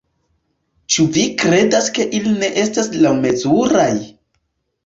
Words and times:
Ĉu 0.95 1.03
vi 1.17 1.25
kredas 1.43 1.89
ke 1.97 2.07
ili 2.21 2.33
ne 2.39 2.51
estas 2.65 2.91
laŭmezuraj? 3.05 3.93